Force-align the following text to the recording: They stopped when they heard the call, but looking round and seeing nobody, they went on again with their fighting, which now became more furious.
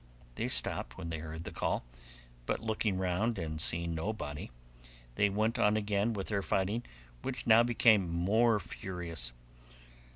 They 0.33 0.47
stopped 0.47 0.97
when 0.97 1.09
they 1.11 1.19
heard 1.19 1.43
the 1.43 1.51
call, 1.51 1.85
but 2.47 2.59
looking 2.59 2.97
round 2.97 3.37
and 3.37 3.61
seeing 3.61 3.93
nobody, 3.93 4.49
they 5.13 5.29
went 5.29 5.59
on 5.59 5.77
again 5.77 6.11
with 6.13 6.29
their 6.29 6.41
fighting, 6.41 6.81
which 7.21 7.45
now 7.45 7.61
became 7.61 8.11
more 8.11 8.59
furious. 8.59 9.31